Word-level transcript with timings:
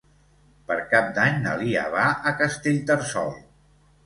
Per 0.71 0.77
Cap 0.93 1.11
d'Any 1.17 1.37
na 1.43 1.53
Lia 1.59 1.83
va 1.97 2.07
a 2.31 2.35
Castellterçol. 2.41 3.31